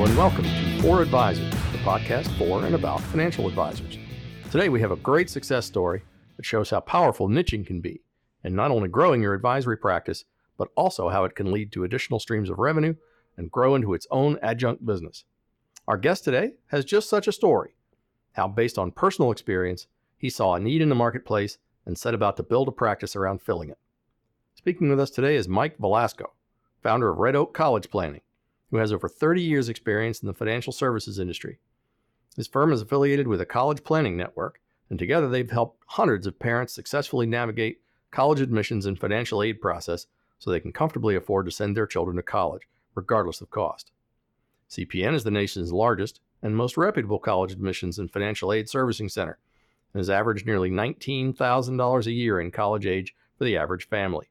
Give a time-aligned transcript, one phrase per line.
[0.00, 3.98] And welcome to For Advisors, the podcast for and about financial advisors.
[4.50, 6.00] Today we have a great success story
[6.38, 8.00] that shows how powerful niching can be,
[8.42, 10.24] and not only growing your advisory practice,
[10.56, 12.94] but also how it can lead to additional streams of revenue
[13.36, 15.24] and grow into its own adjunct business.
[15.86, 17.74] Our guest today has just such a story
[18.32, 22.38] how, based on personal experience, he saw a need in the marketplace and set about
[22.38, 23.78] to build a practice around filling it.
[24.54, 26.32] Speaking with us today is Mike Velasco,
[26.82, 28.22] founder of Red Oak College Planning
[28.70, 31.58] who has over 30 years' experience in the financial services industry.
[32.36, 36.38] His firm is affiliated with a college planning network, and together they've helped hundreds of
[36.38, 37.80] parents successfully navigate
[38.10, 40.06] college admissions and financial aid process
[40.38, 42.62] so they can comfortably afford to send their children to college,
[42.94, 43.92] regardless of cost.
[44.68, 49.38] CPN is the nation's largest and most reputable college admissions and financial aid servicing center
[49.92, 54.30] and has averaged nearly $19,000 a year in college age for the average family.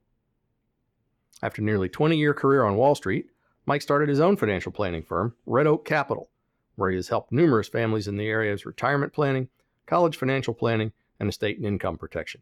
[1.41, 3.30] After nearly 20 year career on Wall Street,
[3.70, 6.31] Mike started his own financial planning firm, Red Oak Capital,
[6.75, 9.48] where he has helped numerous families in the areas retirement planning,
[9.86, 12.42] college financial planning, and estate and income protection.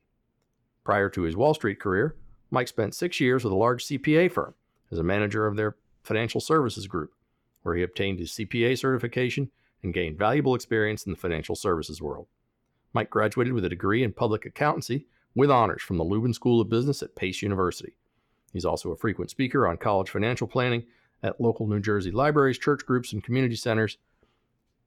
[0.85, 2.15] Prior to his Wall Street career,
[2.49, 4.53] Mike spent six years with a large CPA firm
[4.89, 7.11] as a manager of their financial services group,
[7.61, 9.51] where he obtained his CPA certification
[9.83, 12.27] and gained valuable experience in the financial services world.
[12.93, 16.69] Mike graduated with a degree in public accountancy with honors from the Lubin School of
[16.69, 17.97] Business at Pace University.
[18.53, 20.85] He's also a frequent speaker on college financial planning
[21.23, 23.97] at local New Jersey libraries, church groups, and community centers.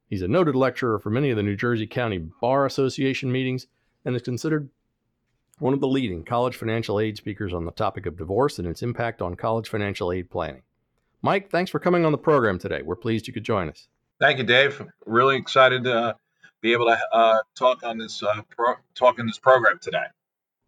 [0.08, 3.66] He's a noted lecturer for many of the New Jersey County Bar Association meetings
[4.04, 4.68] and is considered
[5.58, 8.82] one of the leading college financial aid speakers on the topic of divorce and its
[8.82, 10.62] impact on college financial aid planning.
[11.22, 12.82] Mike, thanks for coming on the program today.
[12.82, 13.86] We're pleased you could join us.
[14.18, 14.82] Thank you, Dave.
[15.06, 16.12] Really excited to uh,
[16.60, 20.04] be able to uh, talk on this uh, pro- talk in this program today.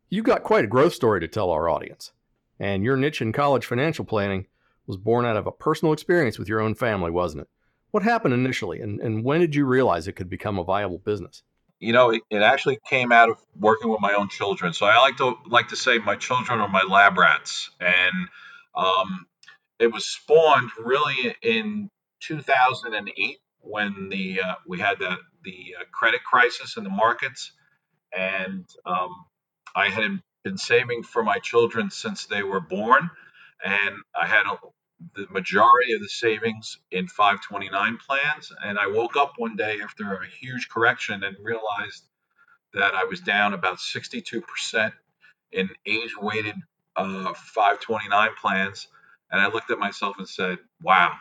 [0.08, 2.12] You've got quite a growth story to tell our audience,
[2.60, 4.46] and your niche in college financial planning
[4.86, 7.48] was born out of a personal experience with your own family, wasn't it?
[7.90, 11.42] What happened initially, and, and when did you realize it could become a viable business?
[11.78, 14.72] You know, it, it actually came out of working with my own children.
[14.72, 18.28] So I like to like to say my children are my lab rats, and
[18.74, 19.26] um,
[19.78, 26.22] it was spawned really in 2008 when the uh, we had the the uh, credit
[26.24, 27.52] crisis in the markets,
[28.16, 29.10] and um,
[29.74, 33.10] I had been saving for my children since they were born
[33.64, 34.56] and I had a,
[35.14, 38.52] the majority of the savings in 529 plans.
[38.64, 42.04] And I woke up one day after a huge correction and realized
[42.74, 44.92] that I was down about 62%
[45.52, 46.56] in age weighted
[46.96, 48.88] uh, 529 plans.
[49.30, 51.14] And I looked at myself and said, wow,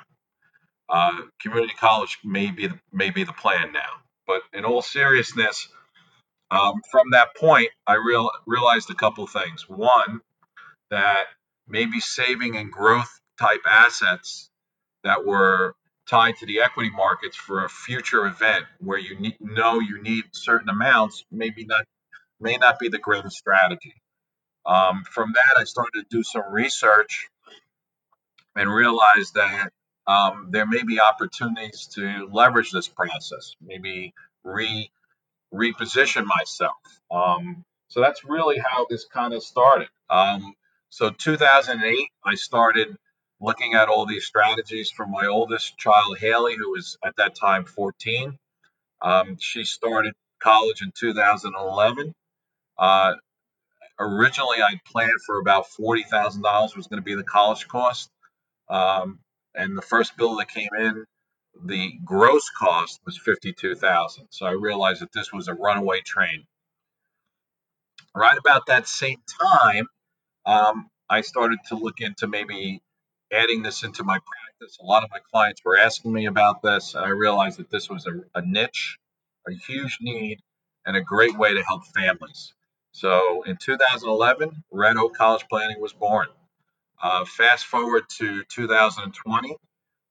[0.90, 4.02] uh, community college may be, the, may be the plan now.
[4.28, 5.68] But in all seriousness,
[6.50, 9.70] um, from that point, I real, realized a couple things.
[9.70, 10.22] One,
[10.90, 11.26] that
[11.72, 14.50] maybe saving and growth type assets
[15.04, 15.74] that were
[16.08, 20.26] tied to the equity markets for a future event where you need, know you need
[20.32, 21.84] certain amounts maybe not
[22.40, 23.94] may not be the greatest strategy.
[24.66, 27.30] Um, from that i started to do some research
[28.56, 29.70] and realized that
[30.06, 34.92] um, there may be opportunities to leverage this process maybe re
[35.54, 36.78] reposition myself.
[37.10, 39.90] Um, so that's really how this kind of started.
[40.10, 40.54] Um,
[40.92, 42.98] so 2008, I started
[43.40, 47.64] looking at all these strategies from my oldest child, Haley, who was at that time
[47.64, 48.38] 14.
[49.02, 50.14] Um, she started
[50.44, 52.14] college in 2011.
[52.78, 53.14] Uh,
[54.00, 58.10] originally, I planned for about $40,000 was going to be the college cost.
[58.70, 59.20] Um,
[59.56, 61.06] and the first bill that came in,
[61.66, 64.28] the gross cost was 52,000.
[64.30, 66.46] So I realized that this was a runaway train.
[68.14, 69.88] Right about that same time,
[70.46, 72.82] um, I started to look into maybe
[73.32, 74.78] adding this into my practice.
[74.82, 78.08] A lot of my clients were asking me about this, I realized that this was
[78.08, 78.98] a, a niche,
[79.48, 80.40] a huge need,
[80.86, 82.54] and a great way to help families.
[82.94, 86.28] So in 2011, Red Oak College Planning was born.
[87.02, 89.56] Uh, fast forward to 2020,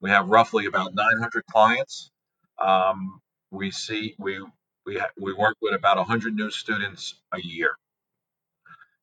[0.01, 2.11] we have roughly about 900 clients.
[2.59, 4.45] Um, we see we
[4.87, 7.77] we ha- we work with about 100 new students a year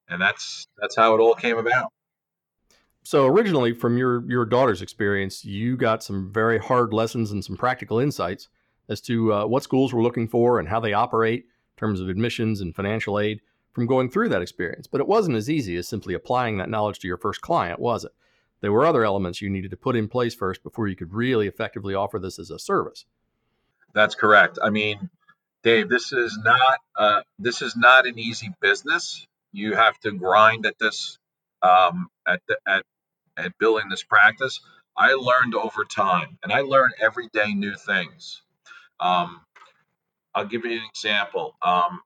[0.09, 1.91] and that's that's how it all came about.
[3.03, 7.55] So originally, from your your daughter's experience, you got some very hard lessons and some
[7.55, 8.49] practical insights
[8.89, 12.09] as to uh, what schools were looking for and how they operate in terms of
[12.09, 14.87] admissions and financial aid from going through that experience.
[14.87, 18.05] But it wasn't as easy as simply applying that knowledge to your first client, was
[18.05, 18.11] it?
[18.59, 21.47] There were other elements you needed to put in place first before you could really
[21.47, 23.05] effectively offer this as a service.
[23.93, 24.57] That's correct.
[24.61, 25.09] I mean,
[25.63, 30.65] Dave, this is not uh, this is not an easy business you have to grind
[30.65, 31.19] at this
[31.63, 32.83] um, at, the, at
[33.37, 34.59] at building this practice.
[34.97, 38.41] I learned over time, and I learn every day new things.
[38.99, 39.41] Um,
[40.35, 41.55] I'll give you an example.
[41.61, 42.01] Um,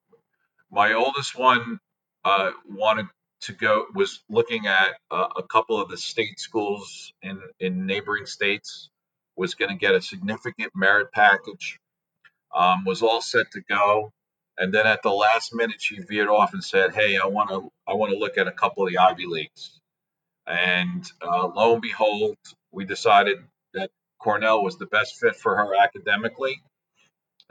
[0.72, 1.80] my oldest one
[2.26, 3.08] uh, wanted
[3.44, 8.28] to go was looking at uh, a couple of the state schools in in neighboring
[8.28, 8.90] states
[9.38, 11.80] was going to get a significant merit package
[12.56, 14.12] um, was all set to go
[14.58, 17.72] and then at the last minute she veered off and said hey i want to
[17.88, 19.80] i want to look at a couple of the ivy leagues.
[20.48, 22.38] And uh, lo and behold
[22.72, 23.38] we decided
[23.74, 26.62] that cornell was the best fit for her academically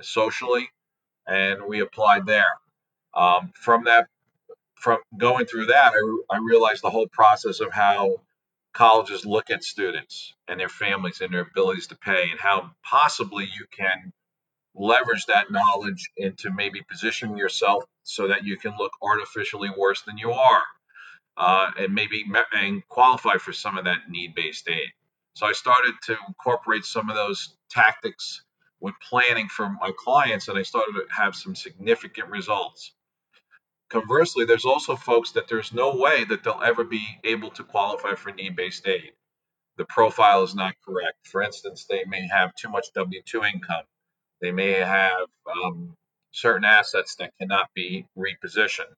[0.01, 0.69] socially
[1.27, 2.53] and we applied there.
[3.15, 4.09] Um, from that
[4.77, 8.17] from going through that, I, I realized the whole process of how
[8.73, 13.45] colleges look at students and their families and their abilities to pay, and how possibly
[13.45, 14.13] you can
[14.75, 20.19] leverage that knowledge into maybe positioning yourself so that you can look artificially worse than
[20.19, 20.63] you are,
[21.37, 24.91] uh, and maybe and qualify for some of that need-based aid.
[25.35, 28.43] So I started to incorporate some of those tactics
[28.79, 32.93] when planning for my clients, and I started to have some significant results.
[33.91, 38.15] Conversely, there's also folks that there's no way that they'll ever be able to qualify
[38.15, 39.13] for need based aid.
[39.77, 41.27] The profile is not correct.
[41.27, 43.85] For instance, they may have too much W 2 income,
[44.41, 45.27] they may have
[45.65, 45.95] um,
[46.33, 48.95] certain assets that cannot be repositioned.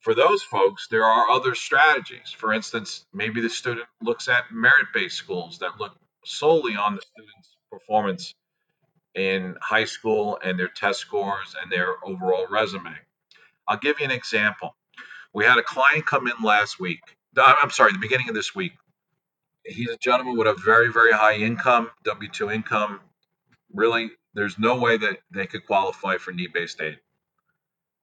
[0.00, 2.30] For those folks, there are other strategies.
[2.36, 5.96] For instance, maybe the student looks at merit based schools that look
[6.26, 8.34] solely on the student's performance
[9.14, 12.94] in high school and their test scores and their overall resume.
[13.66, 14.74] I'll give you an example.
[15.32, 17.00] We had a client come in last week.
[17.36, 18.72] I'm sorry, the beginning of this week.
[19.64, 23.00] He's a gentleman with a very, very high income, W 2 income.
[23.74, 26.98] Really, there's no way that they could qualify for need based aid.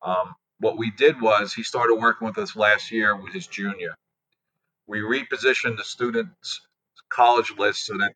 [0.03, 3.95] Um, what we did was he started working with us last year with his junior.
[4.87, 6.61] We repositioned the student's
[7.09, 8.13] college list so that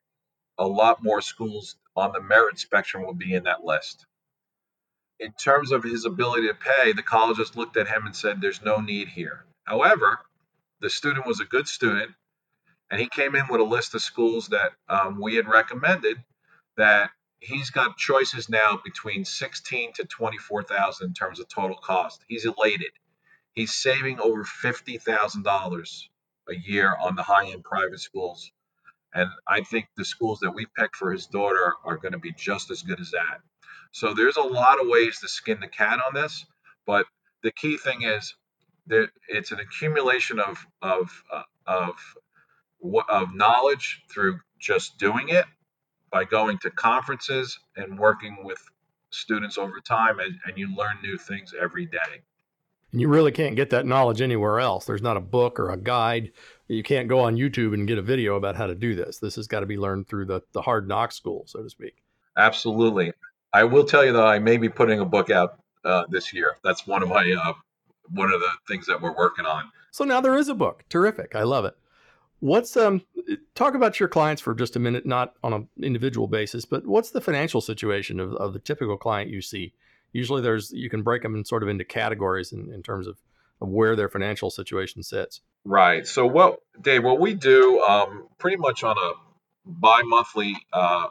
[0.57, 4.06] a lot more schools on the merit spectrum will be in that list
[5.19, 8.62] in terms of his ability to pay, the colleges looked at him and said, There's
[8.62, 9.46] no need here.
[9.63, 10.19] However,
[10.81, 12.12] the student was a good student,
[12.92, 16.18] and he came in with a list of schools that um, we had recommended
[16.78, 22.24] that he's got choices now between 16 to 24,000 in terms of total cost.
[22.28, 22.92] He's elated.
[23.54, 26.02] He's saving over $50,000
[26.50, 28.52] a year on the high-end private schools.
[29.14, 32.34] And I think the schools that we picked for his daughter are going to be
[32.34, 33.40] just as good as that.
[33.92, 36.46] So there's a lot of ways to skin the cat on this,
[36.86, 37.06] but
[37.44, 38.36] the key thing is
[38.88, 41.96] that it's an accumulation of of uh, of
[43.10, 45.46] of knowledge through just doing it
[46.12, 48.60] by going to conferences and working with
[49.10, 51.98] students over time and, and you learn new things every day
[52.92, 55.78] and you really can't get that knowledge anywhere else there's not a book or a
[55.78, 56.31] guide
[56.68, 59.36] you can't go on youtube and get a video about how to do this this
[59.36, 62.04] has got to be learned through the, the hard knock school so to speak
[62.36, 63.13] absolutely
[63.56, 66.58] I will tell you though, I may be putting a book out uh, this year.
[66.62, 67.54] That's one of my uh,
[68.10, 69.72] one of the things that we're working on.
[69.92, 70.84] So now there is a book.
[70.90, 71.36] Terrific.
[71.36, 71.74] I love it.
[72.46, 73.02] What's um
[73.56, 77.10] talk about your clients for just a minute, not on an individual basis, but what's
[77.10, 79.74] the financial situation of, of the typical client you see?
[80.14, 83.18] Usually there's you can break them in sort of into categories in, in terms of,
[83.62, 85.42] of where their financial situation sits.
[85.64, 86.06] Right.
[86.06, 89.14] So what Dave, what we do um, pretty much on a
[89.66, 91.08] bi-monthly uh,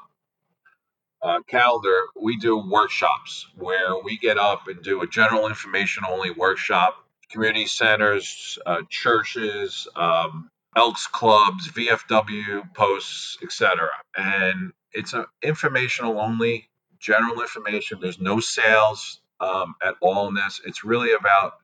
[1.20, 6.30] uh, calendar, we do workshops where we get up and do a general information only
[6.30, 6.94] workshop.
[7.28, 13.88] Community centers, uh, churches, um, Elks clubs, VFW posts, etc.
[14.16, 17.98] And it's a informational only, general information.
[18.00, 20.60] There's no sales um, at all in this.
[20.64, 21.54] It's really about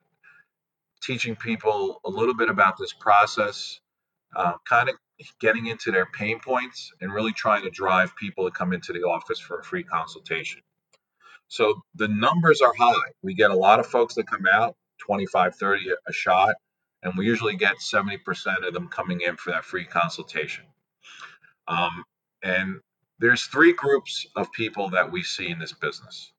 [1.01, 3.79] teaching people a little bit about this process,
[4.35, 4.95] uh, kind of
[5.39, 9.01] getting into their pain points and really trying to drive people to come into the
[9.01, 10.61] office for a free consultation.
[11.47, 13.11] So the numbers are high.
[13.21, 16.55] We get a lot of folks that come out, 25, 30 a shot,
[17.03, 18.19] and we usually get 70%
[18.67, 20.65] of them coming in for that free consultation.
[21.67, 22.03] Um,
[22.43, 22.79] and
[23.19, 26.31] there's three groups of people that we see in this business.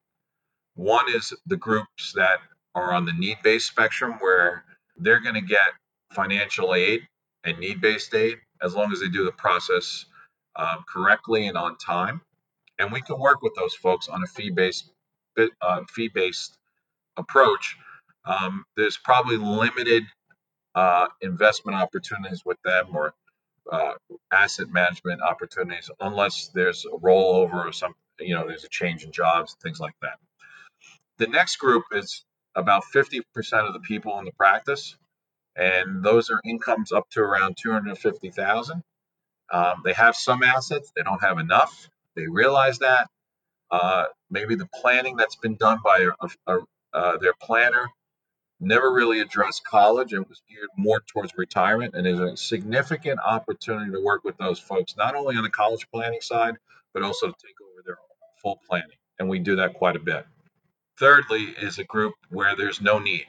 [0.75, 2.38] One is the groups that
[2.75, 4.64] are on the need based spectrum where
[4.97, 5.73] they're going to get
[6.12, 7.07] financial aid
[7.45, 10.07] and need based aid as long as they do the process
[10.57, 12.21] um, correctly and on time.
[12.78, 14.90] And we can work with those folks on a fee based
[15.38, 16.57] uh, fee based
[17.16, 17.76] approach.
[18.25, 20.04] Um, there's probably limited
[20.75, 23.14] uh, investment opportunities with them or
[23.71, 23.93] uh,
[24.33, 29.12] asset management opportunities unless there's a rollover or some you know there's a change in
[29.12, 30.19] jobs things like that.
[31.19, 32.25] The next group is
[32.57, 33.23] about 50%
[33.67, 34.97] of the people in the practice
[35.57, 38.83] and those are incomes up to around 250,000.
[39.52, 41.88] Um, they have some assets, they don't have enough.
[42.17, 43.09] They realize that.
[43.71, 46.59] Uh, maybe the planning that's been done by a, a,
[46.93, 47.88] uh, their planner
[48.62, 51.95] never really addressed college and was geared more towards retirement.
[51.95, 55.88] And there's a significant opportunity to work with those folks, not only on the college
[55.92, 56.57] planning side,
[56.95, 57.99] but also to take over their
[58.40, 58.97] full planning.
[59.19, 60.26] And we do that quite a bit.
[60.99, 63.26] Thirdly, is a group where there's no need.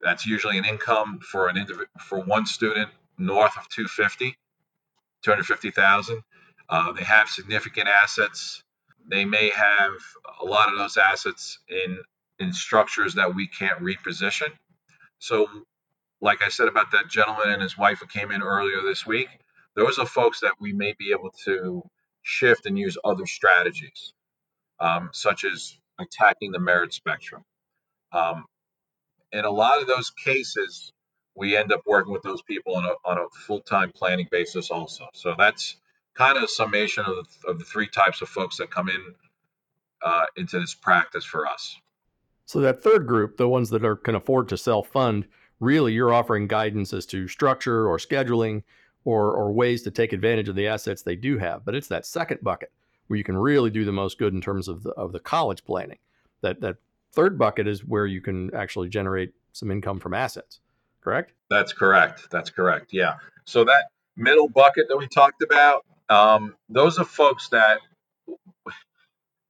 [0.00, 4.36] That's usually an income for an indiv- for one student north of 250,
[5.22, 6.22] 250,000.
[6.68, 8.62] Uh, they have significant assets.
[9.06, 9.92] They may have
[10.40, 11.98] a lot of those assets in
[12.42, 14.50] in structures that we can't reposition.
[15.20, 15.48] So,
[16.20, 19.28] like I said about that gentleman and his wife who came in earlier this week,
[19.76, 21.82] those are folks that we may be able to
[22.22, 24.14] shift and use other strategies,
[24.80, 27.44] um, such as attacking the merit spectrum.
[28.12, 28.46] Um,
[29.32, 30.92] in a lot of those cases,
[31.36, 35.08] we end up working with those people on a, on a full-time planning basis also.
[35.14, 35.76] So that's
[36.14, 39.14] kind of a summation of the, of the three types of folks that come in
[40.04, 41.76] uh, into this practice for us.
[42.52, 45.26] So that third group, the ones that are can afford to self-fund,
[45.58, 48.62] really you're offering guidance as to structure or scheduling
[49.06, 51.64] or or ways to take advantage of the assets they do have.
[51.64, 52.70] But it's that second bucket
[53.06, 55.64] where you can really do the most good in terms of the of the college
[55.64, 55.96] planning.
[56.42, 56.76] That that
[57.12, 60.60] third bucket is where you can actually generate some income from assets.
[61.00, 61.32] Correct?
[61.48, 62.28] That's correct.
[62.30, 62.92] That's correct.
[62.92, 63.14] Yeah.
[63.46, 67.80] So that middle bucket that we talked about, um, those are folks that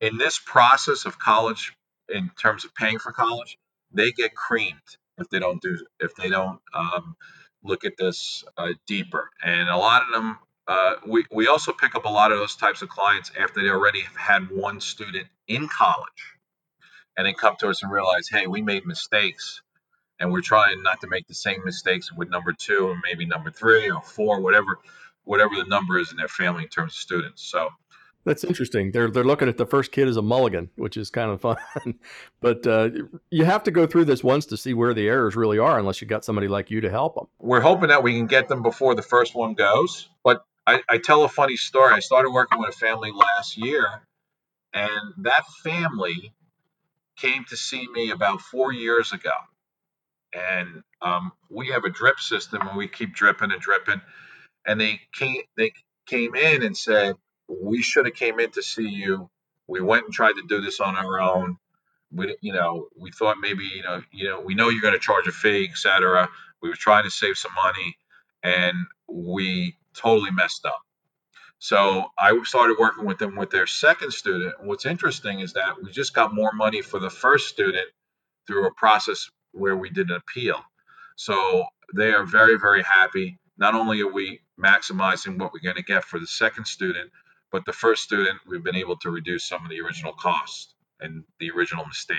[0.01, 1.73] in this process of college
[2.09, 3.59] in terms of paying for college,
[3.93, 7.17] they get creamed if they don't do if they don't um,
[7.63, 9.31] look at this uh, deeper.
[9.45, 12.57] And a lot of them, uh, we we also pick up a lot of those
[12.57, 16.37] types of clients after they already have had one student in college,
[17.17, 19.63] and they come to us and realize, hey, we made mistakes.
[20.21, 23.51] And we're trying not to make the same mistakes with number two or maybe number
[23.51, 24.79] three or four, whatever,
[25.25, 27.43] whatever the number is in their family in terms of students.
[27.43, 27.71] So
[28.25, 28.93] that's interesting.
[28.93, 31.57] They're they're looking at the first kid as a mulligan, which is kind of fun.
[32.41, 32.91] but uh,
[33.31, 36.01] you have to go through this once to see where the errors really are, unless
[36.01, 37.27] you got somebody like you to help them.
[37.39, 40.09] We're hoping that we can get them before the first one goes.
[40.23, 41.93] But I, I tell a funny story.
[41.93, 43.87] I started working with a family last year,
[44.73, 46.33] and that family
[47.17, 49.33] came to see me about four years ago.
[50.33, 54.01] And um, we have a drip system, and we keep dripping and dripping.
[54.65, 55.73] And they came they
[56.07, 57.17] came in and said
[57.61, 59.29] we should have came in to see you.
[59.67, 61.57] We went and tried to do this on our own.
[62.11, 65.01] We, you know, we thought maybe, you know, you know, we know you're going to
[65.01, 66.29] charge a fee, etc.
[66.61, 67.97] We were trying to save some money,
[68.43, 68.77] and
[69.09, 70.81] we totally messed up.
[71.59, 74.55] So I started working with them with their second student.
[74.65, 77.87] What's interesting is that we just got more money for the first student
[78.47, 80.61] through a process where we did an appeal.
[81.17, 83.39] So they are very, very happy.
[83.59, 87.11] Not only are we maximizing what we're going to get for the second student,
[87.53, 91.25] but the first student, we've been able to reduce some of the original cost and
[91.39, 92.17] the original mistake.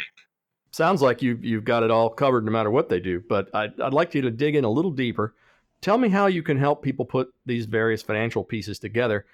[0.71, 3.79] Sounds like you've, you've got it all covered no matter what they do, but I'd,
[3.81, 5.35] I'd like you to dig in a little deeper.
[5.81, 9.25] Tell me how you can help people put these various financial pieces together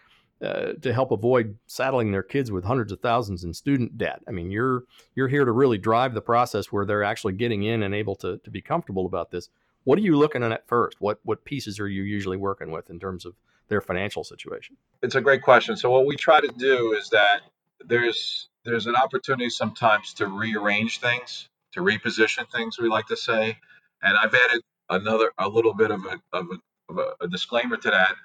[0.41, 4.21] uh, to help avoid saddling their kids with hundreds of thousands in student debt.
[4.27, 7.83] I mean, you're you're here to really drive the process where they're actually getting in
[7.83, 9.49] and able to, to be comfortable about this.
[9.83, 10.97] What are you looking at first?
[10.99, 13.35] What what pieces are you usually working with in terms of
[13.69, 14.75] their financial situation?
[15.01, 15.77] It's a great question.
[15.77, 17.41] So what we try to do is that
[17.85, 22.77] there's there's an opportunity sometimes to rearrange things, to reposition things.
[22.79, 23.57] We like to say,
[24.03, 27.89] and I've added another a little bit of a of a, of a, disclaimer to
[27.91, 28.15] that.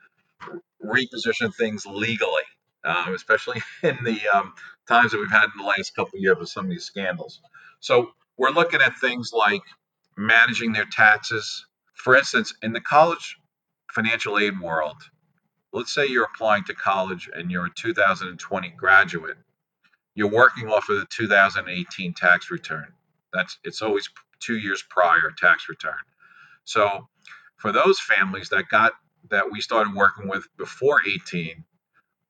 [0.84, 2.42] Reposition things legally,
[2.84, 4.52] um, especially in the um,
[4.88, 7.40] times that we've had in the last couple of years with some of these scandals.
[7.80, 9.62] So we're looking at things like
[10.16, 11.66] managing their taxes.
[11.94, 13.36] For instance, in the college
[13.92, 14.96] financial aid world,
[15.74, 19.36] let's say you're applying to college and you're a 2020 graduate.
[20.14, 22.86] You're working off of the 2018 tax return.
[23.32, 24.08] That's it's always
[24.40, 25.98] two years prior tax return.
[26.64, 27.08] So
[27.56, 28.92] for those families that got
[29.30, 31.64] that we started working with before 18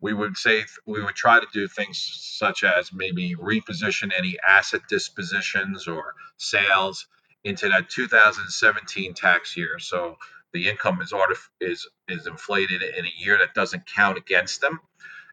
[0.01, 1.99] we would say we would try to do things
[2.39, 7.07] such as maybe reposition any asset dispositions or sales
[7.43, 9.79] into that 2017 tax year.
[9.79, 10.19] So
[10.55, 14.81] the income is artif- is is inflated in a year that doesn't count against them.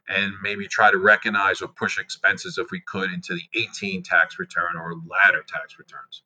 [0.10, 4.40] And maybe try to recognize or push expenses if we could into the 18 tax
[4.40, 6.24] return or latter tax returns.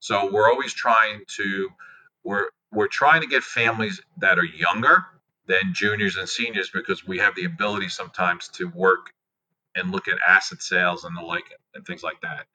[0.00, 1.70] So we're always trying to
[2.24, 5.04] we're we're trying to get families that are younger
[5.46, 9.12] than juniors and seniors because we have the ability sometimes to work
[9.74, 12.46] and look at asset sales and the like and things like that.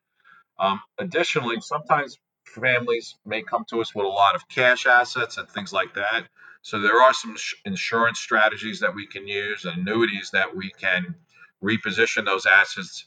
[0.59, 2.19] Um, additionally sometimes
[2.51, 6.27] families may come to us with a lot of cash assets and things like that.
[6.61, 11.15] So there are some insurance strategies that we can use, and annuities that we can
[11.63, 13.05] reposition those assets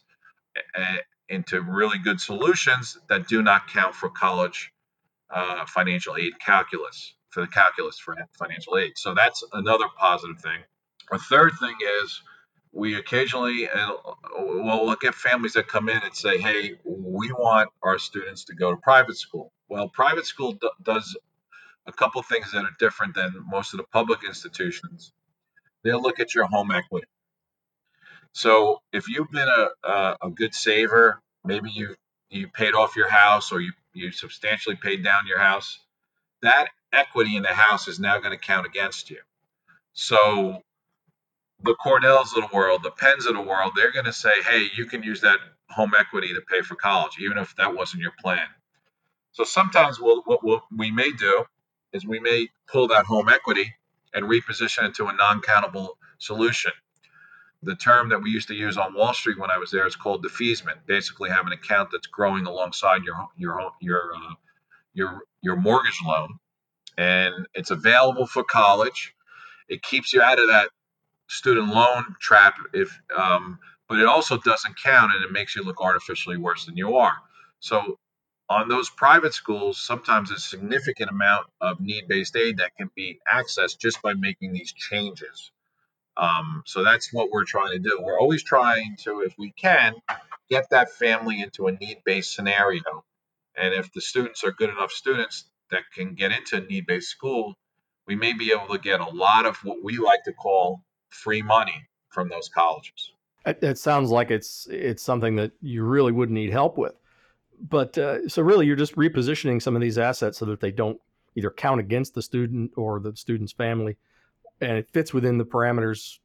[0.74, 0.98] eh,
[1.28, 4.72] into really good solutions that do not count for college
[5.30, 8.92] uh, financial aid calculus for the calculus for financial aid.
[8.96, 10.60] So that's another positive thing.
[11.12, 12.22] A third thing is
[12.75, 13.69] we occasionally
[14.38, 18.54] well we'll get families that come in and say hey we want our students to
[18.54, 19.52] go to private school.
[19.69, 21.16] Well private school d- does
[21.87, 25.12] a couple things that are different than most of the public institutions.
[25.85, 27.07] They'll look at your home equity.
[28.33, 31.97] So if you've been a, a, a good saver maybe you
[32.31, 35.78] you paid off your house or you, you substantially paid down your house
[36.43, 39.19] that equity in the house is now going to count against you.
[39.95, 40.62] So
[41.64, 44.66] the Cornells of the world, the Penns of the world, they're going to say, hey,
[44.76, 45.38] you can use that
[45.71, 48.47] home equity to pay for college, even if that wasn't your plan.
[49.33, 51.44] So sometimes we'll, what we'll, we may do
[51.92, 53.75] is we may pull that home equity
[54.12, 56.73] and reposition it to a non countable solution.
[57.62, 59.97] The term that we used to use on Wall Street when I was there is
[59.97, 60.87] called defeasement.
[60.87, 64.35] Basically, have an account that's growing alongside your your your uh,
[64.92, 66.38] your your mortgage loan,
[66.99, 69.14] and it's available for college.
[69.68, 70.68] It keeps you out of that
[71.35, 75.81] student loan trap if um, but it also doesn't count and it makes you look
[75.81, 77.17] artificially worse than you are.
[77.61, 77.99] So
[78.49, 83.79] on those private schools sometimes a significant amount of need-based aid that can be accessed
[83.79, 85.50] just by making these changes.
[86.17, 87.99] Um, so that's what we're trying to do.
[88.00, 89.95] We're always trying to if we can
[90.49, 93.05] get that family into a need-based scenario.
[93.57, 97.55] And if the students are good enough students that can get into a need-based school
[98.07, 100.83] we may be able to get a lot of what we like to call
[101.14, 103.12] free money from those colleges.
[103.47, 106.94] It, it sounds like it's it's something that you really would need help with.
[107.61, 111.00] But uh, so really, you're just repositioning some of these assets so that they don't
[111.37, 113.96] either count against the student or the student's family,
[114.61, 116.18] and it fits within the parameters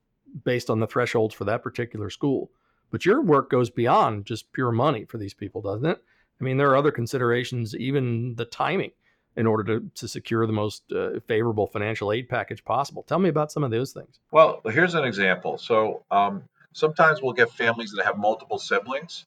[0.43, 2.51] based on the thresholds for that particular school.
[2.91, 6.03] But your work goes beyond just pure money for these people, doesn't it?
[6.39, 8.91] I mean, there are other considerations, even the timing
[9.39, 13.03] in order to, to secure the most uh, favorable financial aid package possible.
[13.03, 14.19] Tell me about some of those things.
[14.33, 15.57] Well, here's an example.
[15.57, 19.23] So um, sometimes we'll get families that have multiple siblings.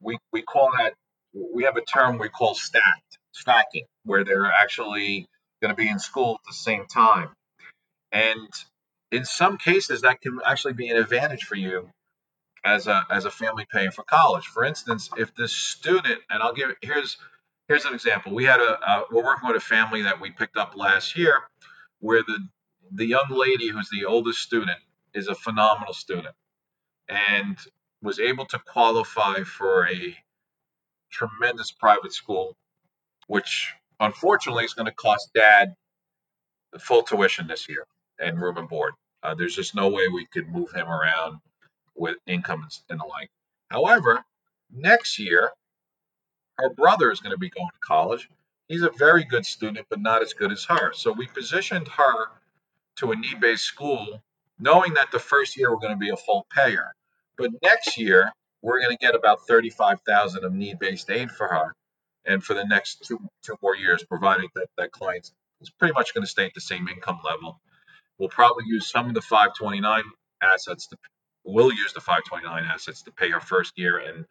[0.00, 0.94] We, we call that,
[1.34, 5.26] we have a term we call stacked, stacking, where they're actually
[5.60, 7.28] going to be in school at the same time.
[8.12, 8.48] And
[9.12, 11.90] in some cases, that can actually be an advantage for you
[12.64, 14.46] as a, as a family paying for college.
[14.46, 17.18] For instance, if the student, and I'll give, here's,
[17.70, 18.34] here's an example.
[18.34, 21.38] We had a uh, we're working with a family that we picked up last year,
[22.00, 22.48] where the
[22.90, 24.80] the young lady who's the oldest student
[25.14, 26.34] is a phenomenal student,
[27.08, 27.56] and
[28.02, 30.16] was able to qualify for a
[31.12, 32.56] tremendous private school,
[33.28, 35.76] which unfortunately is going to cost dad
[36.72, 37.86] the full tuition this year
[38.18, 38.94] and room and board.
[39.22, 41.38] Uh, there's just no way we could move him around
[41.94, 43.30] with incomes and the like.
[43.70, 44.24] However,
[44.72, 45.52] next year
[46.60, 48.28] her brother is going to be going to college.
[48.68, 50.92] He's a very good student, but not as good as her.
[50.92, 52.26] So we positioned her
[52.96, 54.22] to a need based school,
[54.58, 56.94] knowing that the first year we're going to be a full payer.
[57.36, 61.74] But next year, we're going to get about 35000 of need based aid for her.
[62.26, 66.14] And for the next two, two more years, providing that that client is pretty much
[66.14, 67.60] going to stay at the same income level.
[68.18, 70.02] We'll probably use some of the 529
[70.42, 70.98] assets to,
[71.44, 74.26] we'll use the 529 assets to pay her first year and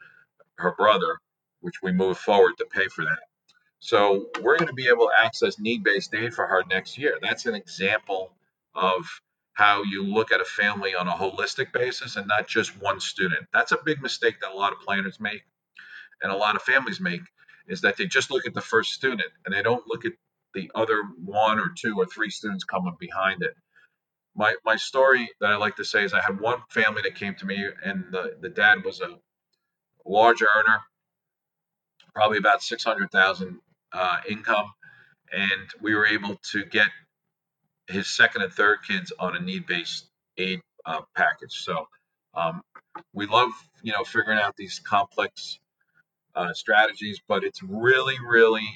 [0.58, 1.20] her brother
[1.62, 3.20] which we move forward to pay for that.
[3.80, 7.18] So we're going to be able to access need-based aid for her next year.
[7.22, 8.34] That's an example
[8.76, 9.06] of
[9.54, 13.48] how you look at a family on a holistic basis and not just one student.
[13.54, 15.44] That's a big mistake that a lot of planners make
[16.22, 17.22] and a lot of families make
[17.68, 20.14] is that they just look at the first student and they don't look at
[20.54, 23.54] the other one or two or three students coming behind it.
[24.36, 27.36] My, my story that I like to say is I had one family that came
[27.36, 29.18] to me and the, the dad was a
[30.06, 30.80] large earner
[32.20, 33.60] probably about 600,000
[33.94, 34.74] uh, income,
[35.32, 36.90] and we were able to get
[37.88, 40.06] his second and third kids on a need-based
[40.38, 41.54] aid uh, package.
[41.54, 41.88] So
[42.34, 42.62] um,
[43.14, 43.52] we love,
[43.84, 45.60] you know, figuring out these complex
[46.36, 48.68] uh, strategies, but it's really, really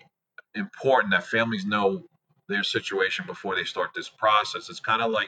[0.56, 2.02] important that families know
[2.48, 4.70] their situation before they start this process.
[4.70, 5.28] It's kind of like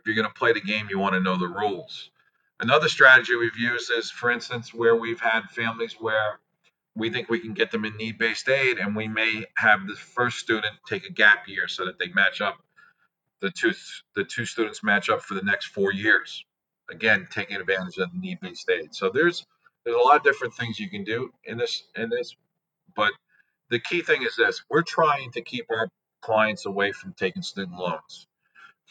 [0.00, 2.10] if you're going to play the game, you want to know the rules.
[2.58, 6.40] Another strategy we've used is, for instance, where we've had families where
[6.94, 9.96] we think we can get them in need based aid, and we may have the
[9.96, 12.58] first student take a gap year so that they match up.
[13.40, 13.72] The two
[14.14, 16.44] the two students match up for the next four years.
[16.90, 18.94] Again, taking advantage of the need based aid.
[18.94, 19.46] So there's
[19.84, 22.36] there's a lot of different things you can do in this in this,
[22.94, 23.12] but
[23.70, 25.88] the key thing is this: we're trying to keep our
[26.20, 28.26] clients away from taking student loans.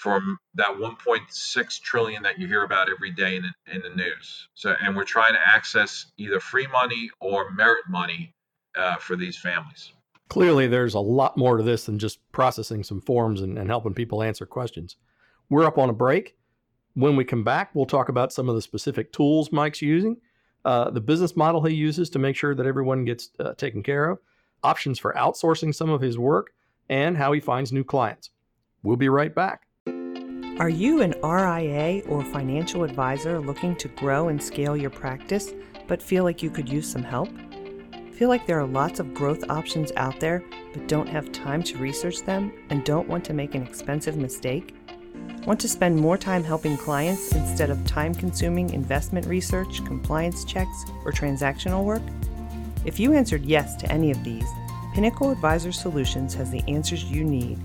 [0.02, 4.48] From that 1.6 trillion that you hear about every day in, in the news.
[4.56, 8.34] So, and we're trying to access either free money or merit money
[8.76, 9.94] uh, for these families.
[10.28, 13.94] Clearly, there's a lot more to this than just processing some forms and, and helping
[13.94, 14.96] people answer questions.
[15.52, 16.36] We're up on a break.
[16.96, 20.18] When we come back, we'll talk about some of the specific tools Mike's using,
[20.66, 24.10] uh, the business model he uses to make sure that everyone gets uh, taken care
[24.10, 24.18] of,
[24.64, 26.54] options for outsourcing some of his work,
[26.90, 28.32] and how he finds new clients.
[28.82, 29.68] We'll be right back.
[30.60, 35.54] Are you an RIA or financial advisor looking to grow and scale your practice,
[35.88, 37.30] but feel like you could use some help?
[38.12, 41.78] Feel like there are lots of growth options out there, but don't have time to
[41.78, 44.76] research them and don't want to make an expensive mistake?
[45.48, 50.86] Want to spend more time helping clients instead of time consuming investment research, compliance checks,
[51.06, 52.04] or transactional work?
[52.86, 54.48] If you answered yes to any of these,
[54.94, 57.58] Pinnacle Advisor Solutions has the answers you need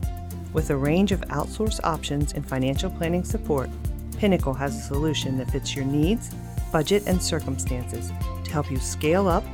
[0.56, 3.68] with a range of outsourced options and financial planning support,
[4.16, 6.30] Pinnacle has a solution that fits your needs,
[6.72, 8.10] budget, and circumstances
[8.42, 9.44] to help you scale up,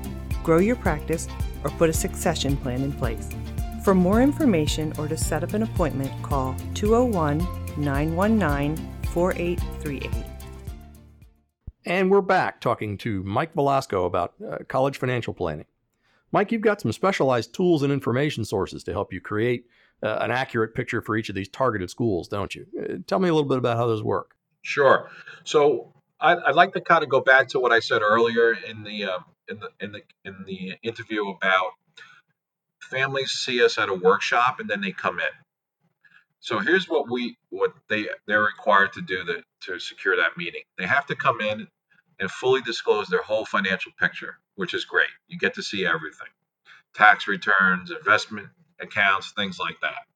[0.45, 1.27] grow your practice,
[1.65, 3.29] or put a succession plan in place.
[3.83, 7.39] For more information or to set up an appointment, call 201
[7.79, 10.09] 919 4838.
[11.85, 15.67] And we're back talking to Mike Velasco about uh, college financial planning.
[16.31, 19.67] Mike, you've got some specialized tools and information sources to help you create
[20.03, 22.67] uh, an accurate picture for each of these targeted schools, don't you?
[22.79, 24.35] Uh, tell me a little bit about how those work.
[24.63, 25.11] Sure.
[25.45, 28.85] So I'd, I'd like to kind of go back to what I said earlier in
[28.85, 31.73] the uh, in the in the in the interview about
[32.81, 35.35] families see us at a workshop and then they come in.
[36.41, 40.63] So here's what we what they they're required to do to, to secure that meeting.
[40.79, 41.69] They have to come in
[42.19, 45.09] and fully disclose their whole financial picture, which is great.
[45.29, 46.29] You get to see everything.
[46.95, 48.49] Tax returns, investment
[48.83, 50.07] accounts, things like that.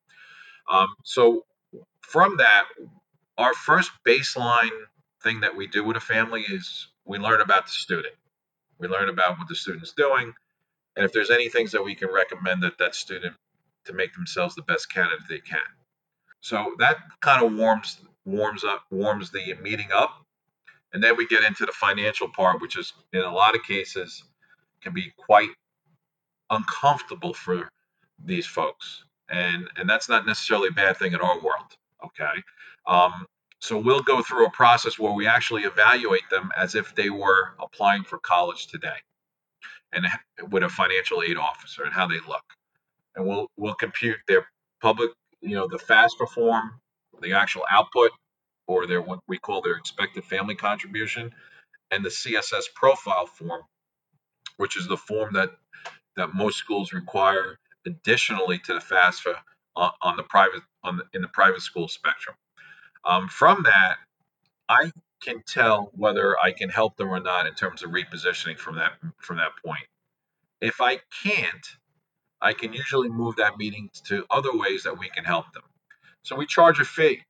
[0.70, 1.44] Um, so
[2.00, 2.64] from that,
[3.38, 4.70] our first baseline
[5.22, 8.14] thing that we do with a family is we learn about the student.
[8.78, 10.34] We learn about what the student's doing,
[10.96, 13.34] and if there's any things that we can recommend that that student
[13.86, 15.58] to make themselves the best candidate they can.
[16.40, 20.22] So that kind of warms warms up warms the meeting up,
[20.92, 24.22] and then we get into the financial part, which is in a lot of cases
[24.82, 25.50] can be quite
[26.50, 27.68] uncomfortable for
[28.24, 31.76] these folks, and and that's not necessarily a bad thing in our world.
[32.04, 32.42] Okay,
[32.86, 33.26] um,
[33.60, 37.54] so we'll go through a process where we actually evaluate them as if they were
[37.60, 38.96] applying for college today,
[39.92, 40.06] and
[40.50, 42.44] with a financial aid officer and how they look,
[43.16, 44.46] and we'll we'll compute their
[44.80, 46.80] public, you know, the FAFSA form,
[47.22, 48.10] the actual output,
[48.66, 51.32] or their what we call their expected family contribution,
[51.90, 53.62] and the CSS profile form,
[54.56, 55.50] which is the form that
[56.16, 59.34] that most schools require additionally to the FAFSA
[59.76, 62.36] on, on the private on the, in the private school spectrum.
[63.04, 63.96] Um, from that,
[64.68, 64.90] I
[65.22, 68.92] can tell whether I can help them or not in terms of repositioning from that
[69.18, 69.86] from that point.
[70.60, 71.66] If I can't,
[72.40, 75.62] I can usually move that meeting to other ways that we can help them.
[76.22, 77.22] So we charge a fee,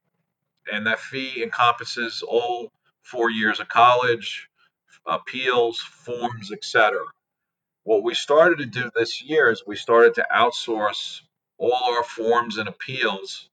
[0.73, 4.49] and that fee encompasses all four years of college,
[5.07, 7.01] appeals, forms, etc.
[7.87, 11.21] What we started to do this year is we started to outsource
[11.57, 13.49] all our forms and appeals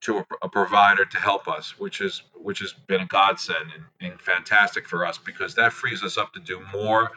[0.00, 3.84] to a, a provider to help us, which is which has been a godsend and,
[4.00, 7.10] and fantastic for us because that frees us up to do more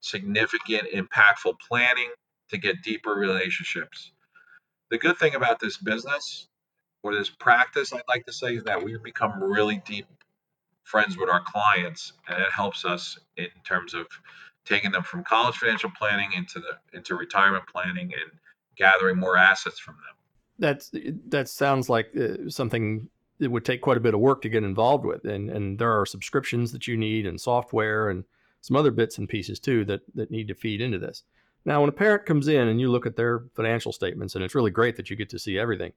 [0.00, 2.10] significant, impactful planning
[2.48, 4.10] to get deeper relationships.
[4.90, 6.48] The good thing about this business
[7.04, 10.06] or this practice, I'd like to say, is that we've become really deep
[10.82, 14.08] friends with our clients, and it helps us in terms of
[14.64, 18.32] taking them from college financial planning into the into retirement planning and
[18.76, 20.16] gathering more assets from them.
[20.58, 20.90] That's
[21.28, 24.64] that sounds like uh, something that would take quite a bit of work to get
[24.64, 28.24] involved with, and and there are subscriptions that you need and software and
[28.60, 31.24] some other bits and pieces too that that need to feed into this.
[31.64, 34.54] Now, when a parent comes in and you look at their financial statements, and it's
[34.54, 35.92] really great that you get to see everything.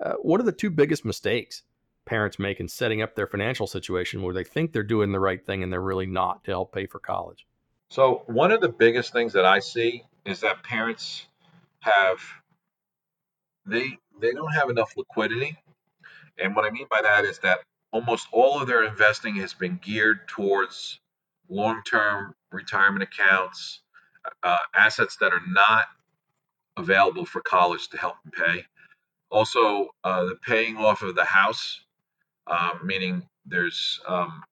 [0.00, 1.62] Uh, what are the two biggest mistakes
[2.04, 5.44] parents make in setting up their financial situation where they think they're doing the right
[5.44, 7.46] thing and they're really not to help pay for college?
[7.90, 11.26] So, one of the biggest things that I see is that parents
[11.80, 12.18] have
[13.66, 15.56] they they don't have enough liquidity.
[16.38, 17.60] And what I mean by that is that
[17.92, 20.98] almost all of their investing has been geared towards
[21.48, 23.80] long-term retirement accounts,
[24.42, 25.86] uh, assets that are not
[26.76, 28.64] available for college to help them pay.
[29.30, 31.80] Also, uh, the paying off of the house,
[32.46, 34.42] uh, meaning there's um,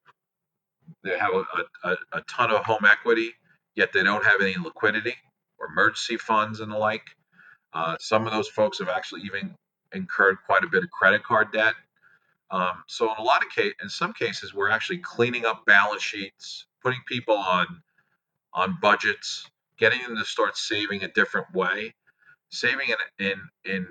[1.02, 3.32] they have a, a, a ton of home equity,
[3.74, 5.14] yet they don't have any liquidity
[5.58, 7.04] or emergency funds and the like.
[7.72, 9.54] Uh, some of those folks have actually even
[9.94, 11.74] incurred quite a bit of credit card debt.
[12.50, 16.02] Um, so in a lot of case, in some cases, we're actually cleaning up balance
[16.02, 17.82] sheets, putting people on
[18.54, 21.94] on budgets, getting them to start saving a different way,
[22.50, 23.86] saving in in in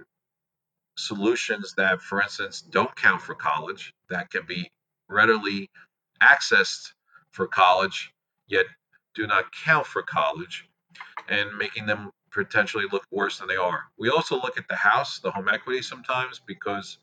[0.98, 4.70] solutions that, for instance, don't count for college, that can be
[5.10, 5.70] readily
[6.22, 6.94] accessed
[7.32, 8.14] for college,
[8.48, 8.66] yet
[9.16, 10.68] do not count for college,
[11.28, 13.84] and making them potentially look worse than they are.
[13.98, 16.98] We also look at the house, the home equity sometimes, because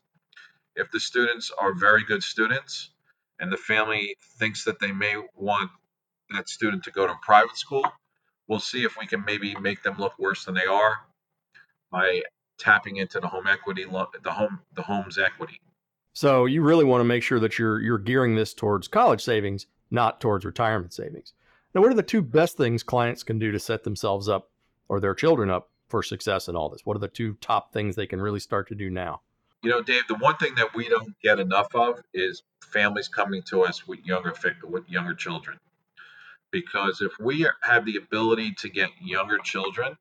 [0.75, 2.89] if the students are very good students
[3.39, 5.69] and the family thinks that they may want
[6.31, 7.85] that student to go to a private school,
[8.47, 10.97] we'll see if we can maybe make them look worse than they are
[11.91, 12.21] by
[12.57, 15.61] tapping into the home equity, the home, the home's equity.
[16.19, 19.67] So you really want to make sure that you're you're gearing this towards college savings,
[19.89, 21.31] not towards retirement savings.
[21.73, 24.51] Now, what are the two best things clients can do to set themselves up
[24.89, 26.81] or their children up for success in all this?
[26.83, 29.21] What are the two top things they can really start to do now?
[29.63, 33.41] You know, Dave, the one thing that we don't get enough of is families coming
[33.43, 34.33] to us with younger
[34.67, 35.57] with younger children.
[36.51, 39.95] Because if we have the ability to get younger children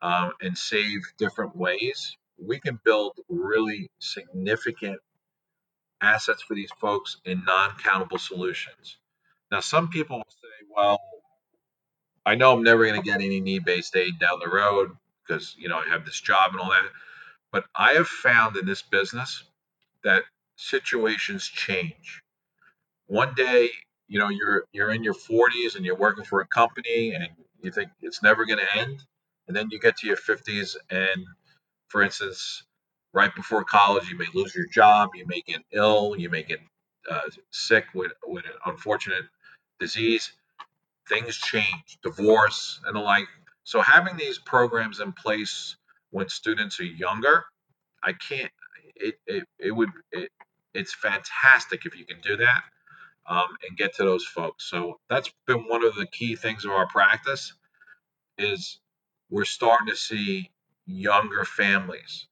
[0.00, 4.98] um, and save different ways, we can build really significant
[6.02, 8.96] assets for these folks in non-countable solutions.
[9.50, 11.00] Now, some people will say, well,
[12.24, 14.90] I know I'm never going to get any need-based aid down the road
[15.26, 16.84] because, you know, I have this job and all that.
[17.50, 19.44] But I have found in this business
[20.04, 20.24] that
[20.56, 22.22] situations change.
[23.06, 23.70] One day,
[24.08, 27.28] you know, you're you're in your 40s and you're working for a company and
[27.62, 29.02] you think it's never going to end,
[29.46, 31.26] and then you get to your 50s and
[31.88, 32.64] for instance,
[33.12, 36.60] right before college, you may lose your job, you may get ill, you may get
[37.10, 37.20] uh,
[37.50, 39.24] sick with, with an unfortunate
[39.80, 40.32] disease.
[41.08, 43.26] Things change, divorce, and the like.
[43.64, 45.76] So, having these programs in place
[46.10, 47.44] when students are younger,
[48.02, 48.52] I can't,
[48.96, 50.30] it, it, it would, it,
[50.74, 52.62] it's fantastic if you can do that
[53.28, 54.64] um, and get to those folks.
[54.70, 57.52] So, that's been one of the key things of our practice
[58.38, 58.78] is
[59.30, 60.50] we're starting to see
[60.86, 62.26] younger families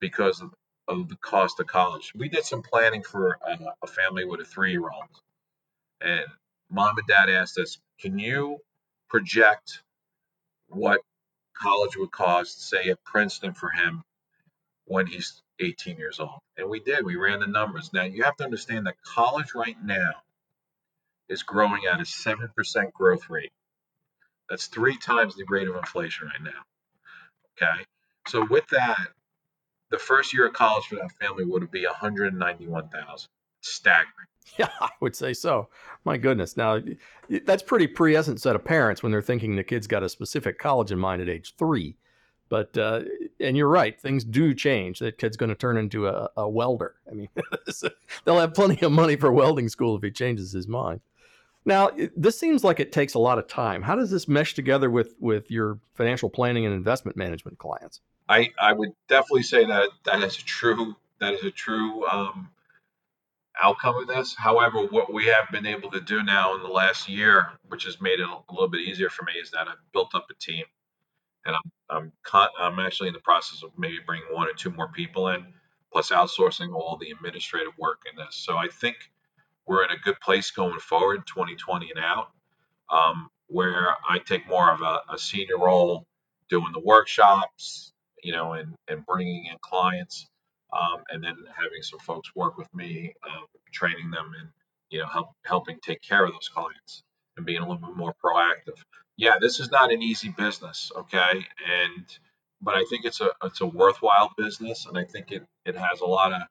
[0.00, 0.52] because of,
[0.88, 2.12] of the cost of college.
[2.14, 5.08] We did some planning for a, a family with a three year old,
[6.00, 6.26] and
[6.70, 8.58] mom and dad asked us, Can you
[9.08, 9.82] project
[10.68, 11.00] what
[11.60, 14.02] college would cost, say at Princeton for him
[14.84, 16.40] when he's 18 years old?
[16.56, 17.04] And we did.
[17.04, 17.92] We ran the numbers.
[17.92, 20.12] Now, you have to understand that college right now
[21.28, 23.52] is growing at a 7% growth rate.
[24.48, 26.62] That's three times the rate of inflation right now.
[27.56, 27.84] Okay.
[28.28, 29.08] So with that,
[29.90, 33.28] the first year of college for that family would be 191,000.
[33.60, 34.06] Staggering.
[34.58, 35.68] Yeah, I would say so.
[36.04, 36.56] My goodness.
[36.56, 36.80] Now,
[37.44, 40.92] that's pretty prescient set of parents when they're thinking the kid's got a specific college
[40.92, 41.96] in mind at age three.
[42.48, 43.02] But, uh,
[43.40, 45.00] and you're right, things do change.
[45.00, 46.94] That kid's going to turn into a, a welder.
[47.10, 47.28] I mean,
[48.24, 51.00] they'll have plenty of money for welding school if he changes his mind.
[51.64, 53.82] Now, this seems like it takes a lot of time.
[53.82, 58.00] How does this mesh together with with your financial planning and investment management clients?
[58.28, 62.50] I, I would definitely say that that is a true that is a true um,
[63.62, 64.34] outcome of this.
[64.36, 68.00] However, what we have been able to do now in the last year, which has
[68.00, 70.64] made it a little bit easier for me, is that I've built up a team,
[71.44, 74.70] and I'm I'm con- I'm actually in the process of maybe bringing one or two
[74.70, 75.46] more people in,
[75.92, 78.34] plus outsourcing all the administrative work in this.
[78.36, 78.96] So I think
[79.66, 82.30] we're in a good place going forward, 2020 and out,
[82.90, 86.06] um, where I take more of a, a, senior role
[86.48, 87.92] doing the workshops,
[88.26, 90.26] you know, and, and bringing in clients,
[90.72, 94.48] um, and then having some folks work with me, uh, training them and,
[94.90, 97.04] you know, help, helping take care of those clients
[97.36, 98.78] and being a little bit more proactive.
[99.16, 101.34] Yeah, this is not an easy business, okay?
[101.80, 102.04] And,
[102.60, 104.86] but I think it's a, it's a worthwhile business.
[104.86, 106.42] And I think it, it has a lot of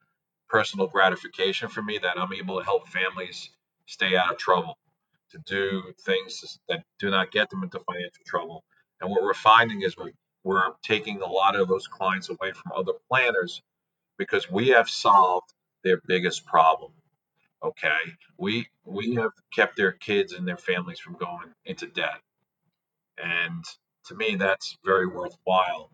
[0.48, 3.50] personal gratification for me that I'm able to help families
[3.86, 4.78] stay out of trouble,
[5.32, 8.64] to do things that do not get them into financial trouble.
[9.02, 10.12] And what we're finding is we're,
[10.46, 13.62] we're taking a lot of those clients away from other planners
[14.18, 15.54] because we have solved
[15.84, 16.94] their biggest problem.
[17.64, 17.98] Okay,
[18.38, 22.22] we we have kept their kids and their families from going into debt,
[23.18, 23.66] and
[24.06, 25.90] to me that's very worthwhile.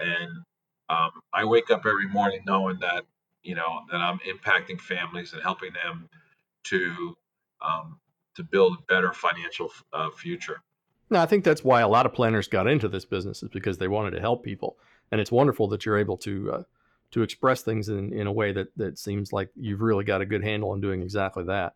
[0.00, 0.30] And
[0.88, 3.04] um, I wake up every morning knowing that
[3.42, 6.08] you know that I'm impacting families and helping them
[6.64, 7.16] to
[7.60, 8.00] um,
[8.36, 10.60] to build a better financial uh, future.
[11.08, 13.78] Now, I think that's why a lot of planners got into this business is because
[13.78, 14.76] they wanted to help people,
[15.10, 16.62] and it's wonderful that you're able to uh,
[17.12, 20.26] to express things in, in a way that that seems like you've really got a
[20.26, 21.74] good handle on doing exactly that.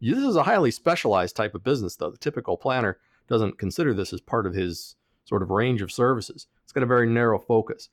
[0.00, 2.10] This is a highly specialized type of business, though.
[2.10, 6.46] The typical planner doesn't consider this as part of his sort of range of services.
[6.64, 7.90] It's got a very narrow focus.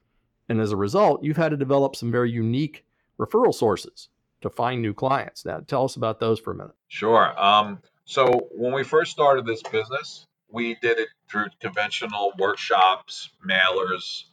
[0.48, 2.86] And as a result, you've had to develop some very unique
[3.20, 4.08] referral sources
[4.42, 5.44] to find new clients.
[5.44, 6.76] Now, tell us about those for a minute.
[6.88, 7.38] Sure.
[7.38, 14.24] Um, so when we first started this business, we did it through conventional workshops, mailers,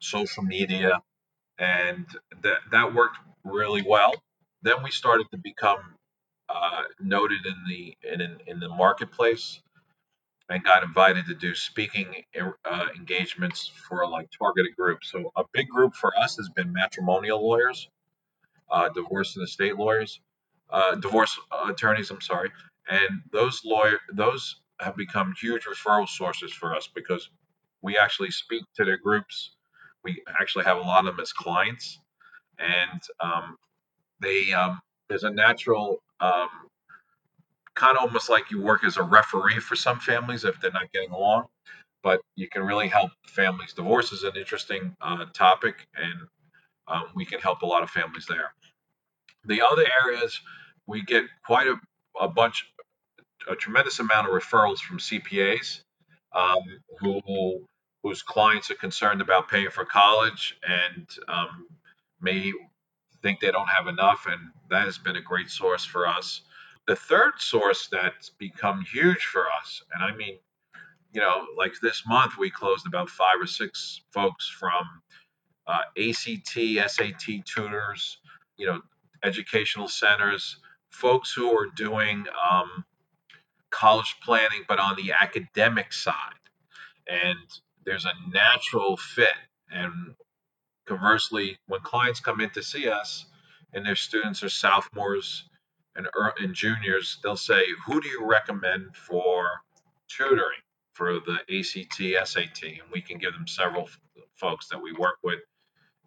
[0.00, 1.02] social media,
[1.58, 2.06] and
[2.42, 4.14] that that worked really well.
[4.62, 5.80] Then we started to become
[6.48, 9.60] uh, noted in the in in the marketplace
[10.50, 12.24] and got invited to do speaking
[12.64, 15.10] uh, engagements for like targeted groups.
[15.10, 17.88] So a big group for us has been matrimonial lawyers,
[18.70, 20.20] uh, divorce and estate lawyers,
[20.70, 22.10] uh, divorce attorneys.
[22.10, 22.52] I'm sorry,
[22.88, 27.30] and those lawyer those have become huge referral sources for us because
[27.82, 29.52] we actually speak to their groups.
[30.04, 31.98] We actually have a lot of them as clients,
[32.58, 33.56] and um,
[34.20, 36.48] they um, there's a natural um,
[37.74, 40.92] kind of almost like you work as a referee for some families if they're not
[40.92, 41.46] getting along,
[42.02, 43.72] but you can really help families.
[43.72, 46.20] Divorce is an interesting uh, topic, and
[46.88, 48.52] um, we can help a lot of families there.
[49.44, 50.40] The other areas
[50.86, 51.76] we get quite a,
[52.20, 52.72] a bunch,
[53.48, 55.82] a tremendous amount of referrals from CPAs
[56.34, 56.62] um,
[57.00, 57.66] who
[58.02, 61.66] whose clients are concerned about paying for college and um,
[62.20, 62.52] may
[63.22, 66.42] think they don't have enough, and that has been a great source for us.
[66.88, 70.38] The third source that's become huge for us, and I mean,
[71.12, 74.84] you know, like this month we closed about five or six folks from
[75.66, 76.58] uh, ACT,
[76.90, 78.18] SAT tutors,
[78.56, 78.80] you know,
[79.22, 80.56] educational centers,
[80.90, 82.84] folks who are doing um,
[83.72, 86.14] college planning, but on the academic side.
[87.08, 87.38] And
[87.84, 89.34] there's a natural fit.
[89.70, 90.14] And
[90.86, 93.26] conversely, when clients come in to see us
[93.72, 95.48] and their students are sophomores
[95.96, 96.06] and,
[96.38, 99.46] and juniors, they'll say, Who do you recommend for
[100.08, 100.60] tutoring
[100.94, 102.62] for the ACT, SAT?
[102.62, 103.88] And we can give them several
[104.36, 105.40] folks that we work with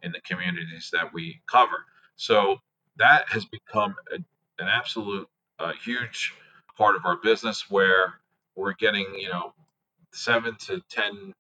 [0.04, 1.86] in the communities that we cover.
[2.15, 2.58] So
[2.97, 4.15] that has become a,
[4.62, 5.28] an absolute
[5.60, 6.34] uh, huge
[6.77, 8.15] part of our business where
[8.55, 9.53] we're getting, you know,
[10.13, 11.33] seven to 10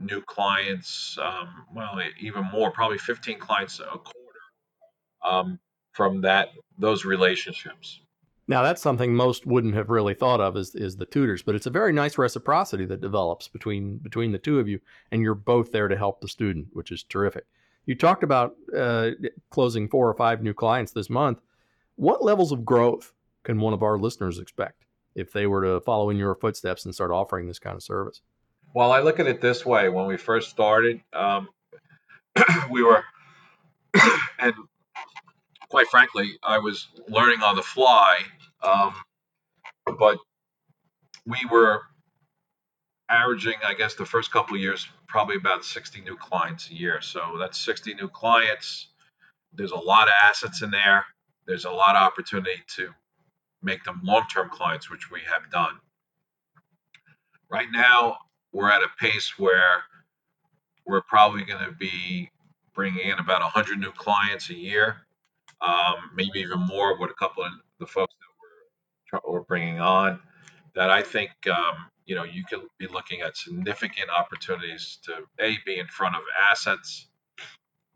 [0.00, 4.12] new clients, um, well, even more, probably 15 clients a quarter
[5.24, 5.58] um,
[5.92, 8.00] from that those relationships.
[8.48, 11.66] Now that's something most wouldn't have really thought of is, is the tutors, but it's
[11.66, 15.70] a very nice reciprocity that develops between between the two of you, and you're both
[15.70, 17.44] there to help the student, which is terrific.
[17.86, 19.10] You talked about uh,
[19.50, 21.38] closing four or five new clients this month.
[21.96, 23.12] What levels of growth
[23.44, 26.94] can one of our listeners expect if they were to follow in your footsteps and
[26.94, 28.22] start offering this kind of service?
[28.74, 31.48] Well, I look at it this way: when we first started, um,
[32.70, 33.04] we were,
[34.38, 34.54] and
[35.68, 38.20] quite frankly, I was learning on the fly.
[38.62, 38.94] Um,
[39.98, 40.18] but
[41.26, 41.82] we were
[43.08, 47.00] averaging, I guess, the first couple of years, probably about 60 new clients a year.
[47.00, 48.88] So that's 60 new clients.
[49.52, 51.04] There's a lot of assets in there.
[51.46, 52.90] There's a lot of opportunity to
[53.62, 55.78] make them long term clients, which we have done.
[57.50, 58.18] Right now,
[58.52, 59.82] we're at a pace where
[60.86, 62.30] we're probably going to be
[62.74, 64.96] bringing in about 100 new clients a year
[65.62, 68.14] um, maybe even more with a couple of the folks
[69.12, 70.20] that we're, we're bringing on.
[70.74, 75.56] That I think um, you know you can be looking at significant opportunities to a
[75.64, 77.06] be in front of assets,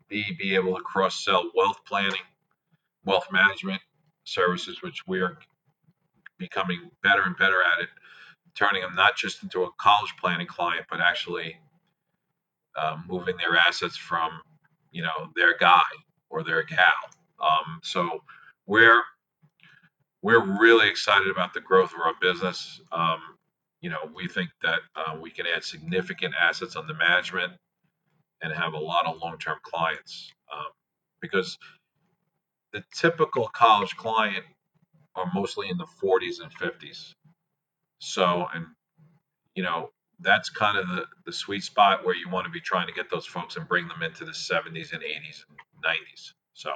[0.08, 2.20] b be able to cross sell wealth planning,
[3.04, 3.80] wealth management
[4.24, 5.38] services, which we are
[6.38, 7.88] becoming better and better at it,
[8.54, 11.56] turning them not just into a college planning client, but actually
[12.76, 14.40] uh, moving their assets from
[14.92, 15.82] you know their guy
[16.30, 16.92] or their gal
[17.40, 18.22] um, so
[18.66, 19.02] we're
[20.22, 22.80] we're really excited about the growth of our business.
[22.90, 23.20] Um,
[23.80, 27.52] you know, we think that uh, we can add significant assets under management
[28.42, 30.66] and have a lot of long-term clients um,
[31.20, 31.58] because
[32.72, 34.44] the typical college client
[35.16, 37.14] are mostly in the 40s and 50s.
[37.98, 38.66] So, and
[39.54, 39.90] you know,
[40.20, 43.10] that's kind of the, the sweet spot where you want to be trying to get
[43.10, 46.32] those folks and bring them into the 70s and 80s and 90s.
[46.54, 46.70] So,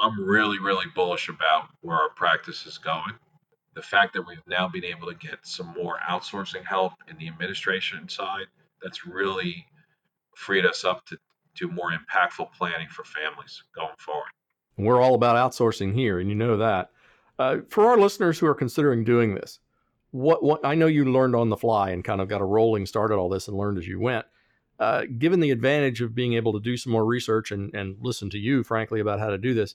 [0.00, 3.14] I'm really, really bullish about where our practice is going.
[3.74, 7.28] The fact that we've now been able to get some more outsourcing help in the
[7.28, 8.46] administration side,
[8.82, 9.66] that's really
[10.36, 11.18] freed us up to
[11.56, 14.30] do more impactful planning for families going forward.
[14.76, 16.90] We're all about outsourcing here, and you know that.
[17.38, 19.60] Uh, for our listeners who are considering doing this,
[20.10, 22.86] what, what I know you learned on the fly and kind of got a rolling
[22.86, 24.26] start at all this and learned as you went.
[24.80, 28.30] Uh, given the advantage of being able to do some more research and, and listen
[28.30, 29.74] to you, frankly, about how to do this,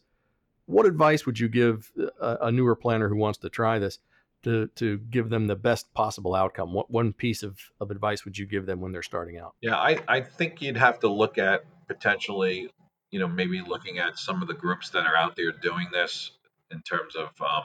[0.65, 1.91] what advice would you give
[2.21, 3.99] a, a, newer planner who wants to try this
[4.43, 6.71] to to give them the best possible outcome?
[6.71, 9.55] What one piece of, of advice would you give them when they're starting out?
[9.59, 12.69] Yeah, I, I think you'd have to look at potentially,
[13.11, 16.31] you know, maybe looking at some of the groups that are out there doing this
[16.73, 17.63] in terms of um,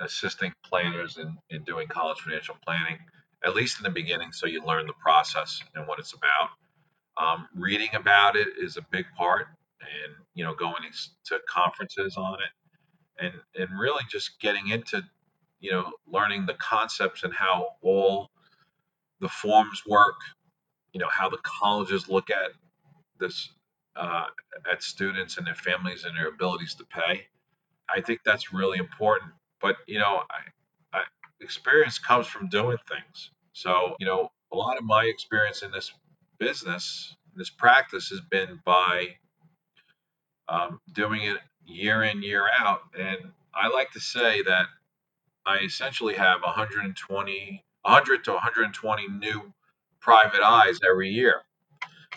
[0.00, 2.98] assisting planners in, in doing college financial planning,
[3.44, 6.50] at least in the beginning, so you learn the process and what it's about.
[7.18, 9.46] Um, reading about it is a big part,
[9.80, 10.74] and you know, going
[11.26, 15.02] to conferences on it, and and really just getting into,
[15.60, 18.30] you know, learning the concepts and how all
[19.20, 20.16] the forms work,
[20.92, 22.52] you know, how the colleges look at
[23.18, 23.50] this
[23.96, 24.26] uh,
[24.70, 27.26] at students and their families and their abilities to pay.
[27.94, 29.32] I think that's really important.
[29.60, 31.02] But you know, I, I,
[31.40, 33.30] experience comes from doing things.
[33.52, 35.92] So you know, a lot of my experience in this
[36.38, 39.16] business, this practice, has been by
[40.48, 42.80] um, doing it year in year out.
[42.98, 43.18] And
[43.54, 44.66] I like to say that
[45.44, 49.52] I essentially have 120, 100 to 120 new
[50.00, 51.42] private eyes every year.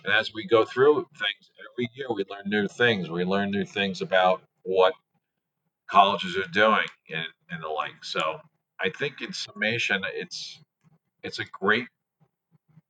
[0.04, 3.10] And as we go through things every year, we learn new things.
[3.10, 4.94] We learn new things about what
[5.90, 8.04] colleges are doing and, and the like.
[8.04, 8.40] So
[8.80, 10.60] I think in summation, it's
[11.24, 11.88] it's a great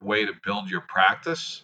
[0.04, 1.64] way to build your practice,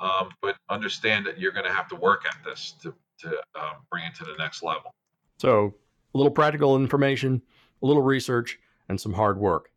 [0.00, 3.72] um, but understand that you're going to have to work at this to to uh,
[3.90, 4.90] bring it to the next level.
[5.38, 5.74] So
[6.14, 7.42] a little practical information,
[7.82, 8.58] a little research,
[8.88, 9.70] and some hard work.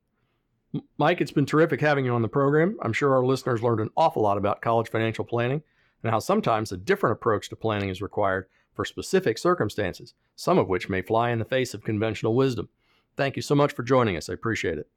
[0.97, 2.77] Mike, it's been terrific having you on the program.
[2.81, 5.61] I'm sure our listeners learned an awful lot about college financial planning
[6.01, 10.67] and how sometimes a different approach to planning is required for specific circumstances, some of
[10.67, 12.69] which may fly in the face of conventional wisdom.
[13.15, 14.29] Thank you so much for joining us.
[14.29, 14.87] I appreciate it.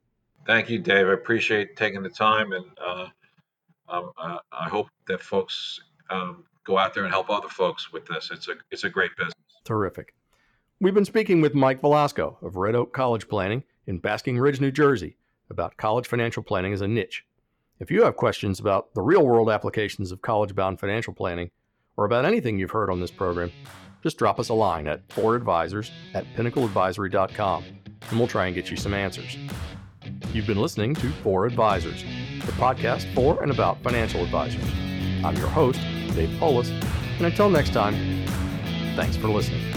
[0.45, 1.07] Thank you, Dave.
[1.07, 3.07] I appreciate taking the time, and uh,
[3.89, 8.05] um, uh, I hope that folks um, go out there and help other folks with
[8.05, 8.29] this.
[8.31, 9.33] It's a it's a great business.
[9.63, 10.13] Terrific.
[10.79, 14.71] We've been speaking with Mike Velasco of Red Oak College Planning in Basking Ridge, New
[14.71, 15.17] Jersey,
[15.49, 17.25] about college financial planning as a niche.
[17.79, 21.51] If you have questions about the real world applications of college bound financial planning,
[21.97, 23.51] or about anything you've heard on this program,
[24.03, 27.63] just drop us a line at foradvisors at pinnacleadvisory.com
[28.09, 29.37] and we'll try and get you some answers.
[30.31, 32.03] You've been listening to For Advisors,
[32.45, 34.63] the podcast for and about financial advisors.
[35.23, 35.79] I'm your host,
[36.15, 37.95] Dave Polis, and until next time,
[38.95, 39.73] thanks for listening.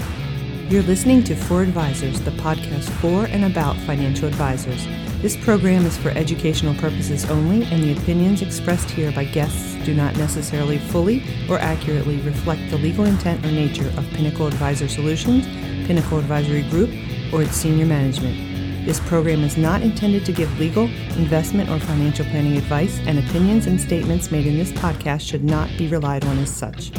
[0.71, 4.87] You're listening to For Advisors, the podcast for and about financial advisors.
[5.21, 9.95] This program is for educational purposes only, and the opinions expressed here by guests do
[9.95, 15.45] not necessarily fully or accurately reflect the legal intent or nature of Pinnacle Advisor Solutions,
[15.89, 16.91] Pinnacle Advisory Group,
[17.33, 18.87] or its senior management.
[18.87, 20.85] This program is not intended to give legal,
[21.19, 25.69] investment, or financial planning advice, and opinions and statements made in this podcast should not
[25.77, 26.93] be relied on as such.